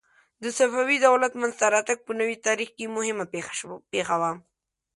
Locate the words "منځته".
1.41-1.65